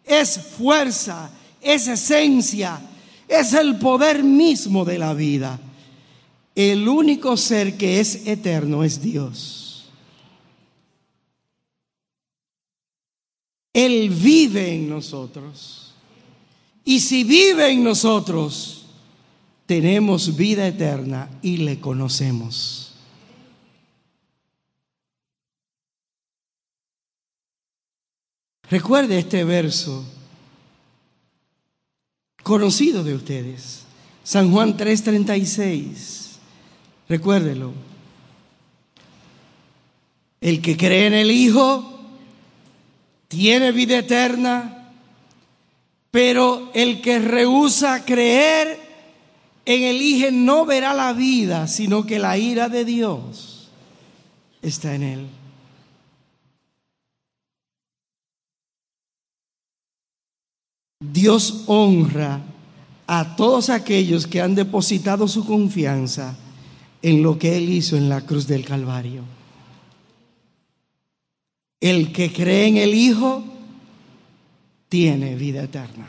[0.03, 1.29] Es fuerza,
[1.61, 2.77] es esencia,
[3.25, 5.61] es el poder mismo de la vida.
[6.55, 9.68] El único ser que es eterno es Dios.
[13.85, 15.93] Él vive en nosotros.
[16.83, 18.85] Y si vive en nosotros,
[19.65, 22.93] tenemos vida eterna y le conocemos.
[28.69, 30.03] Recuerde este verso
[32.43, 33.83] conocido de ustedes.
[34.23, 36.37] San Juan 3:36.
[37.07, 37.73] Recuérdelo.
[40.41, 41.98] El que cree en el Hijo
[43.29, 44.91] tiene vida eterna,
[46.11, 48.79] pero el que rehúsa creer
[49.65, 53.69] en el Hijo no verá la vida, sino que la ira de Dios
[54.61, 55.27] está en él.
[60.99, 62.41] Dios honra
[63.07, 66.35] a todos aquellos que han depositado su confianza
[67.01, 69.38] en lo que Él hizo en la cruz del Calvario.
[71.79, 73.43] El que cree en el Hijo
[74.89, 76.07] tiene vida eterna.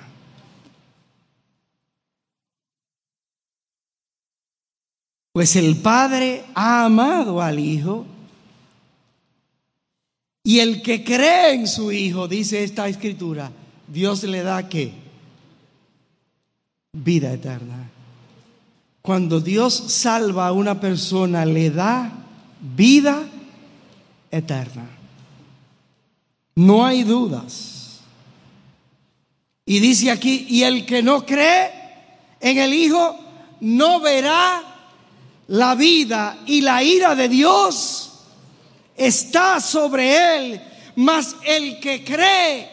[5.32, 8.04] Pues el Padre ha amado al Hijo
[10.42, 13.52] y el que cree en su Hijo, dice esta escritura,
[13.86, 14.92] Dios le da qué?
[16.92, 17.88] Vida eterna.
[19.02, 22.12] Cuando Dios salva a una persona, le da
[22.60, 23.22] vida
[24.30, 24.99] eterna.
[26.54, 28.00] No hay dudas.
[29.64, 31.70] Y dice aquí, y el que no cree
[32.40, 33.16] en el Hijo,
[33.60, 34.62] no verá
[35.48, 38.10] la vida y la ira de Dios
[38.96, 40.60] está sobre él,
[40.96, 42.68] mas el que cree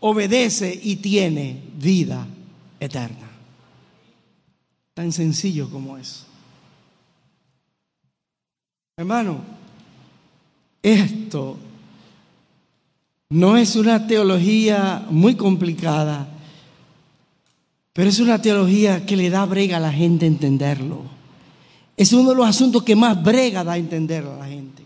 [0.00, 2.26] obedece y tiene vida
[2.78, 3.30] eterna.
[4.92, 6.26] Tan sencillo como es.
[8.96, 9.40] Hermano,
[10.82, 11.58] esto
[13.34, 16.28] no es una teología muy complicada,
[17.92, 21.02] pero es una teología que le da brega a la gente entenderlo.
[21.96, 24.84] Es uno de los asuntos que más brega da a entender a la gente.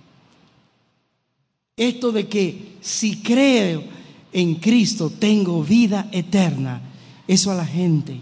[1.76, 3.84] Esto de que si creo
[4.32, 6.80] en Cristo tengo vida eterna.
[7.26, 8.18] Eso a la gente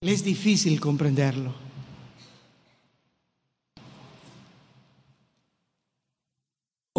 [0.00, 1.67] le es difícil comprenderlo.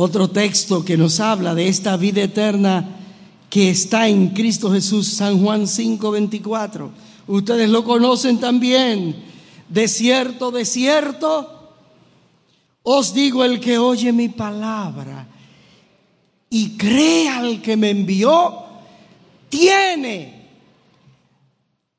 [0.01, 2.87] Otro texto que nos habla de esta vida eterna
[3.49, 6.89] que está en Cristo Jesús, San Juan 5:24.
[7.27, 9.13] Ustedes lo conocen también.
[9.67, 11.73] De cierto, de cierto,
[12.81, 15.27] os digo el que oye mi palabra
[16.49, 18.55] y cree al que me envió,
[19.49, 20.47] tiene,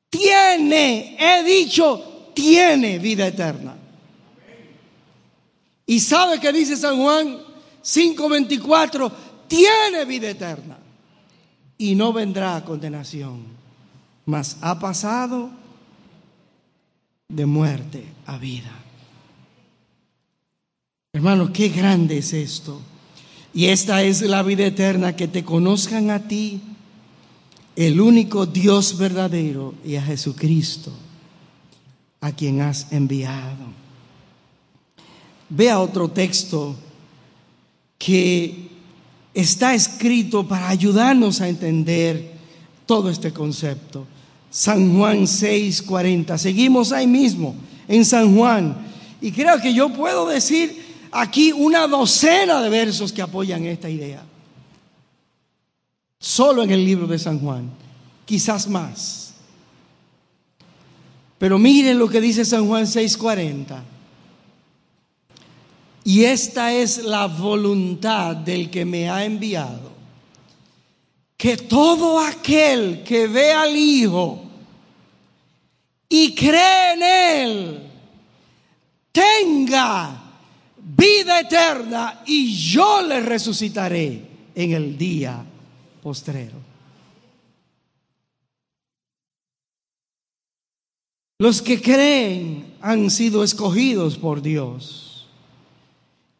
[0.09, 3.77] tiene, he dicho, tiene vida eterna.
[5.85, 7.50] Y sabe que dice San Juan
[7.83, 9.11] 5:24,
[9.47, 10.77] tiene vida eterna
[11.77, 13.41] y no vendrá a condenación,
[14.25, 15.49] mas ha pasado
[17.27, 18.71] de muerte a vida.
[21.13, 22.79] Hermanos, qué grande es esto.
[23.53, 26.61] Y esta es la vida eterna, que te conozcan a ti,
[27.75, 30.93] el único Dios verdadero, y a Jesucristo,
[32.21, 33.65] a quien has enviado.
[35.49, 36.77] Vea otro texto
[38.03, 38.67] que
[39.31, 42.31] está escrito para ayudarnos a entender
[42.87, 44.07] todo este concepto.
[44.49, 46.35] San Juan 6:40.
[46.39, 47.53] Seguimos ahí mismo,
[47.87, 48.75] en San Juan.
[49.21, 54.23] Y creo que yo puedo decir aquí una docena de versos que apoyan esta idea.
[56.17, 57.69] Solo en el libro de San Juan,
[58.25, 59.33] quizás más.
[61.37, 63.83] Pero miren lo que dice San Juan 6:40.
[66.03, 69.91] Y esta es la voluntad del que me ha enviado.
[71.37, 74.43] Que todo aquel que ve al Hijo
[76.09, 77.89] y cree en Él
[79.11, 80.21] tenga
[80.77, 84.21] vida eterna y yo le resucitaré
[84.55, 85.43] en el día
[86.01, 86.71] postrero.
[91.39, 95.00] Los que creen han sido escogidos por Dios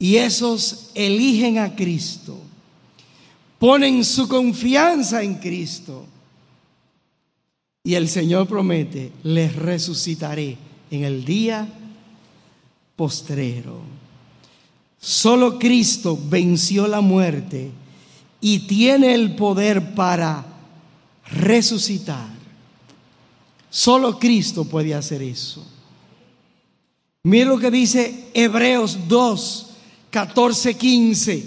[0.01, 2.35] y esos eligen a Cristo,
[3.59, 6.07] ponen su confianza en Cristo
[7.83, 10.57] y el Señor promete, les resucitaré
[10.89, 11.69] en el día
[12.95, 13.81] postrero.
[14.99, 17.69] Solo Cristo venció la muerte
[18.41, 20.43] y tiene el poder para
[21.27, 22.27] resucitar.
[23.69, 25.63] Solo Cristo puede hacer eso.
[27.21, 29.67] Mira lo que dice Hebreos 2,
[30.11, 31.45] 14, 15,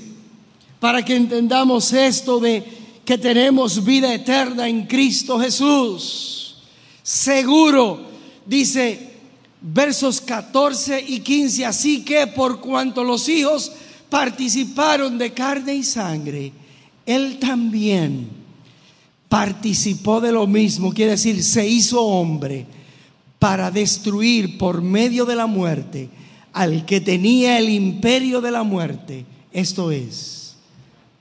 [0.81, 2.65] para que entendamos esto de
[3.05, 6.57] que tenemos vida eterna en Cristo Jesús.
[7.03, 8.01] Seguro,
[8.47, 9.13] dice
[9.61, 11.67] versos 14 y 15.
[11.67, 13.71] Así que por cuanto los hijos
[14.09, 16.53] participaron de carne y sangre,
[17.05, 18.29] Él también
[19.29, 22.65] participó de lo mismo, quiere decir, se hizo hombre
[23.39, 26.09] para destruir por medio de la muerte
[26.55, 30.57] al que tenía el imperio de la muerte, esto es,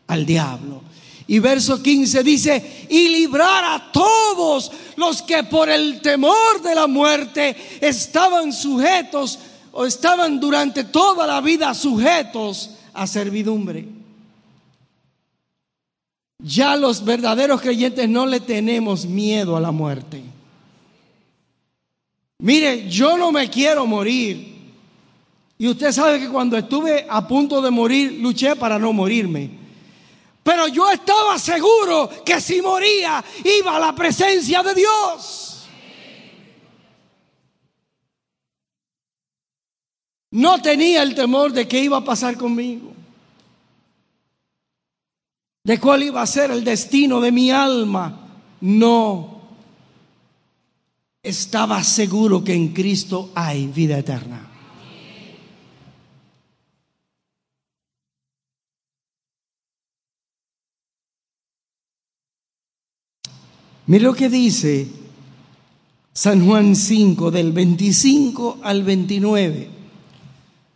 [0.07, 0.81] al diablo
[1.27, 6.87] y verso 15 dice, y librar a todos los que por el temor de la
[6.87, 9.39] muerte estaban sujetos
[9.71, 13.87] o estaban durante toda la vida sujetos a servidumbre.
[16.39, 20.21] Ya los verdaderos creyentes no le tenemos miedo a la muerte.
[22.39, 24.52] Mire, yo no me quiero morir.
[25.57, 29.49] Y usted sabe que cuando estuve a punto de morir, luché para no morirme.
[30.43, 35.67] Pero yo estaba seguro que si moría iba a la presencia de Dios.
[40.31, 42.91] No tenía el temor de qué iba a pasar conmigo.
[45.63, 48.27] De cuál iba a ser el destino de mi alma.
[48.59, 49.41] No.
[51.21, 54.52] Estaba seguro que en Cristo hay vida eterna.
[63.85, 64.87] Mire lo que dice
[66.13, 69.69] San Juan 5, del 25 al 29.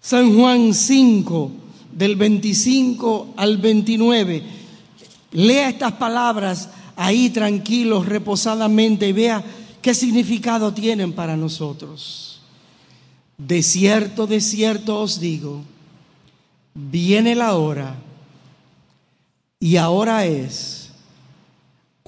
[0.01, 1.51] San Juan 5,
[1.93, 4.43] del 25 al 29.
[5.32, 9.43] Lea estas palabras ahí tranquilos, reposadamente y vea
[9.82, 12.41] qué significado tienen para nosotros.
[13.38, 15.62] De cierto, de cierto os digo,
[16.74, 17.95] viene la hora
[19.60, 20.76] y ahora es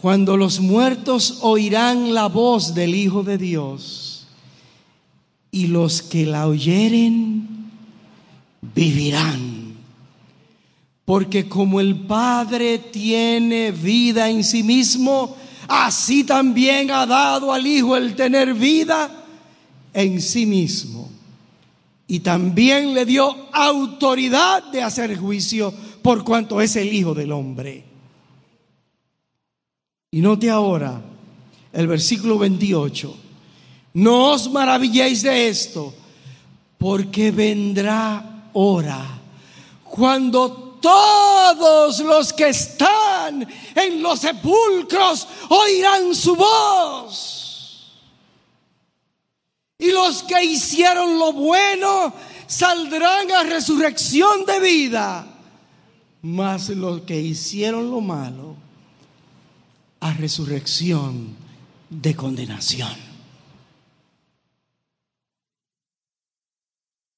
[0.02, 4.28] cuando los muertos oirán la voz del Hijo de Dios
[5.52, 7.70] y los que la oyeren
[8.74, 9.76] vivirán.
[11.04, 15.36] Porque como el Padre tiene vida en sí mismo,
[15.68, 19.26] así también ha dado al Hijo el tener vida
[19.94, 21.10] en sí mismo.
[22.08, 27.89] Y también le dio autoridad de hacer juicio por cuanto es el Hijo del Hombre.
[30.12, 31.02] Y note ahora
[31.72, 33.16] el versículo 28.
[33.94, 35.94] No os maravilléis de esto,
[36.78, 39.20] porque vendrá hora
[39.84, 47.94] cuando todos los que están en los sepulcros oirán su voz.
[49.78, 52.14] Y los que hicieron lo bueno
[52.48, 55.28] saldrán a resurrección de vida.
[56.22, 58.49] Mas los que hicieron lo malo
[60.00, 61.36] a resurrección
[61.90, 63.10] de condenación.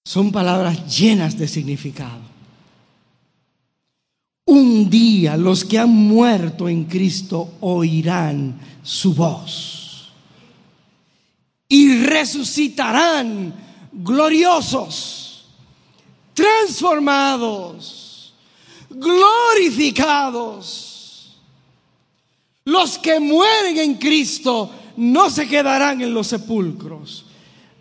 [0.06, 2.32] Son palabras llenas de significado.
[4.46, 10.12] Un día los que han muerto en Cristo oirán su voz
[11.70, 13.54] y resucitarán
[13.94, 15.46] gloriosos,
[16.34, 18.34] transformados,
[18.90, 20.91] glorificados
[22.66, 27.26] los que mueren en Cristo no se quedarán en los sepulcros.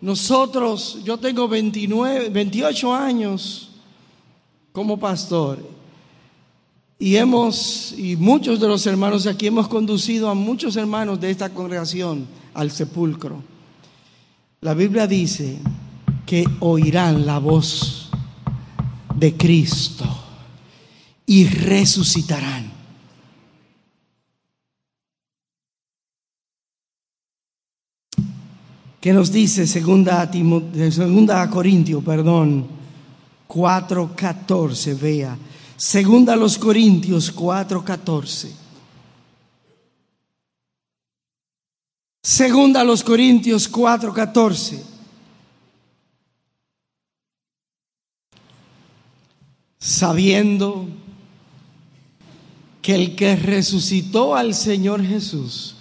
[0.01, 3.69] Nosotros, yo tengo 29, 28 años
[4.71, 5.59] como pastor
[6.97, 11.49] y hemos, y muchos de los hermanos aquí hemos conducido a muchos hermanos de esta
[11.49, 13.43] congregación al sepulcro.
[14.61, 15.59] La Biblia dice
[16.25, 18.09] que oirán la voz
[19.15, 20.05] de Cristo
[21.25, 22.70] y resucitarán.
[29.01, 32.67] ¿Qué nos dice segunda, segunda Corintio, perdón,
[33.49, 35.37] 4.14, vea.
[35.75, 38.61] Segunda a los Corintios 4.14.
[42.23, 44.79] Segunda a los Corintios 4:14.
[49.79, 50.87] Sabiendo
[52.83, 55.75] que el que resucitó al Señor Jesús,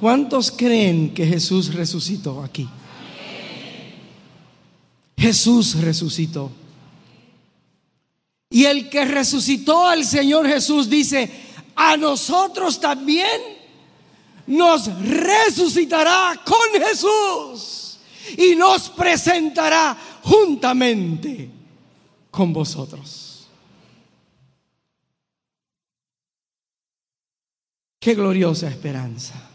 [0.00, 2.66] ¿cuántos creen que Jesús resucitó aquí?
[5.14, 6.50] Jesús resucitó.
[8.48, 11.30] Y el que resucitó al Señor Jesús dice,
[11.76, 13.42] a nosotros también
[14.46, 17.98] nos resucitará con Jesús
[18.38, 21.50] y nos presentará juntamente
[22.30, 23.50] con vosotros.
[28.00, 29.49] Qué gloriosa esperanza.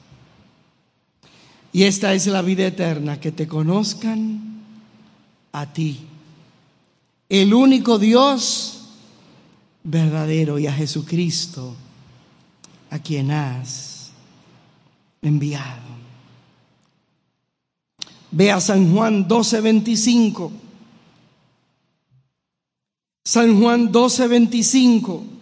[1.75, 4.61] Y esta es la vida eterna, que te conozcan
[5.51, 6.07] a ti,
[7.27, 8.91] el único Dios
[9.83, 11.75] verdadero y a Jesucristo,
[12.91, 14.11] a quien has
[15.21, 15.83] enviado.
[18.31, 20.53] Vea San Juan 12:25.
[23.25, 25.34] San Juan 12:25.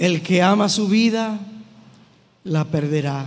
[0.00, 1.38] El que ama su vida,
[2.44, 3.26] la perderá.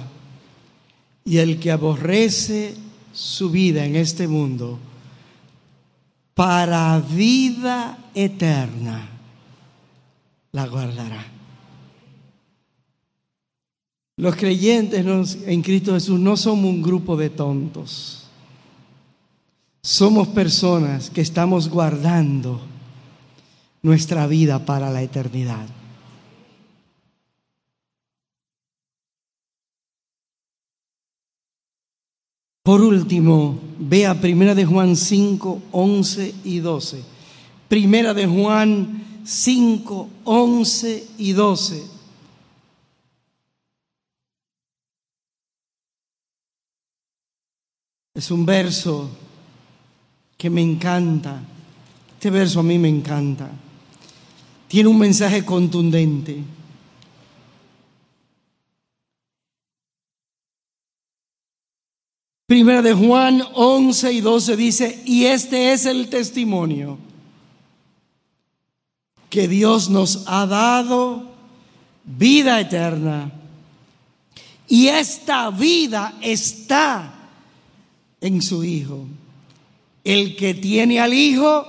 [1.23, 2.73] Y el que aborrece
[3.13, 4.79] su vida en este mundo,
[6.33, 9.07] para vida eterna
[10.51, 11.23] la guardará.
[14.17, 15.05] Los creyentes
[15.45, 18.23] en Cristo Jesús no somos un grupo de tontos.
[19.83, 22.61] Somos personas que estamos guardando
[23.83, 25.67] nuestra vida para la eternidad.
[32.63, 37.03] Por último, vea Primera de Juan 5, 11 y 12.
[37.67, 41.83] Primera de Juan 5, 11 y 12.
[48.15, 49.09] Es un verso
[50.37, 51.41] que me encanta.
[52.13, 53.49] Este verso a mí me encanta.
[54.69, 56.41] Tiene un mensaje contundente.
[62.53, 66.99] Primera de Juan 11 y 12 dice, y este es el testimonio
[69.27, 71.31] que Dios nos ha dado
[72.03, 73.31] vida eterna.
[74.67, 77.11] Y esta vida está
[78.21, 79.07] en su Hijo.
[80.03, 81.65] El que tiene al Hijo,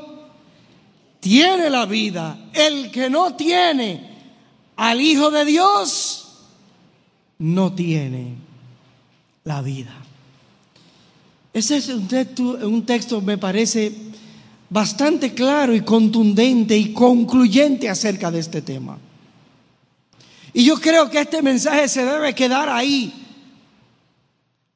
[1.19, 2.51] tiene la vida.
[2.53, 4.07] El que no tiene
[4.77, 6.43] al Hijo de Dios,
[7.39, 8.35] no tiene
[9.45, 10.04] la vida.
[11.55, 13.95] Ese es un texto, un texto, me parece,
[14.69, 18.99] bastante claro y contundente y concluyente acerca de este tema.
[20.53, 23.15] Y yo creo que este mensaje se debe quedar ahí,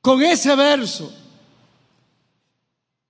[0.00, 1.12] con ese verso.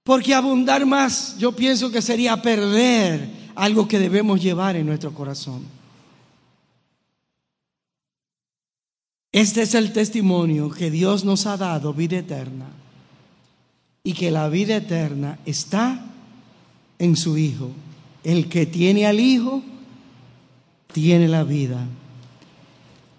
[0.03, 5.63] Porque abundar más, yo pienso que sería perder algo que debemos llevar en nuestro corazón.
[9.31, 12.78] Este es el testimonio que Dios nos ha dado, vida eterna
[14.03, 16.05] y que la vida eterna está
[16.99, 17.71] en su Hijo.
[18.25, 19.63] El que tiene al Hijo,
[20.93, 21.87] tiene la vida.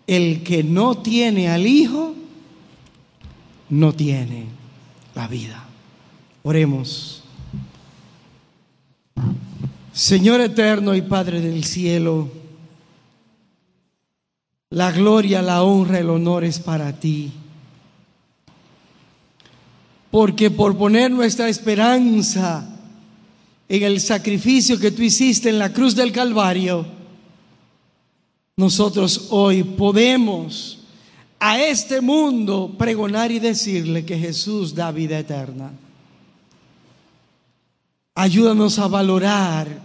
[0.07, 2.15] El que no tiene al Hijo,
[3.69, 4.45] no tiene
[5.15, 5.63] la vida.
[6.43, 7.23] Oremos.
[9.93, 12.29] Señor eterno y Padre del cielo,
[14.69, 17.31] la gloria, la honra, el honor es para ti.
[20.11, 22.67] Porque por poner nuestra esperanza
[23.67, 26.85] en el sacrificio que tú hiciste en la cruz del Calvario,
[28.57, 30.79] nosotros hoy podemos
[31.39, 35.71] a este mundo pregonar y decirle que Jesús da vida eterna.
[38.15, 39.81] Ayúdanos a valorar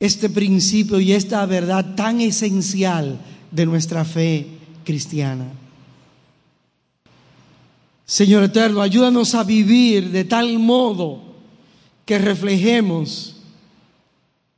[0.00, 3.18] este principio y esta verdad tan esencial
[3.50, 4.46] de nuestra fe
[4.84, 5.46] cristiana.
[8.06, 11.22] Señor eterno, ayúdanos a vivir de tal modo
[12.04, 13.36] que reflejemos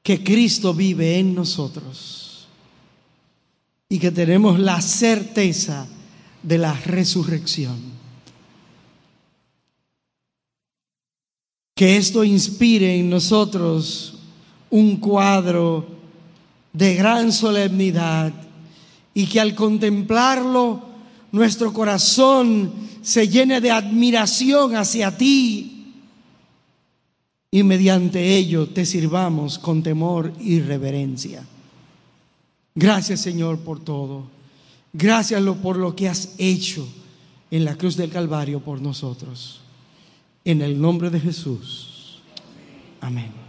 [0.03, 2.27] que Cristo vive en nosotros.
[3.89, 5.87] y que tenemos la certeza
[6.43, 7.77] de la resurrección.
[11.75, 14.19] Que esto inspire en nosotros
[14.71, 15.87] un cuadro
[16.73, 18.33] de gran solemnidad
[19.15, 20.86] y que al contemplarlo
[21.37, 22.73] nuestro corazón
[23.03, 25.93] se llene de admiración hacia ti
[27.51, 31.45] y mediante ello te sirvamos con temor y reverencia.
[32.75, 34.25] Gracias Señor por todo.
[34.95, 36.89] Gracias por lo que has hecho
[37.51, 39.61] en la cruz del Calvario por nosotros.
[40.43, 42.23] En el nombre de Jesús.
[43.03, 43.46] Amén.